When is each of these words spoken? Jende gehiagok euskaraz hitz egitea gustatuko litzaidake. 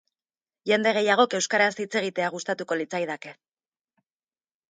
Jende 0.69 0.93
gehiagok 0.97 1.35
euskaraz 1.39 1.69
hitz 1.83 1.91
egitea 2.01 2.31
gustatuko 2.37 2.77
litzaidake. 2.81 3.37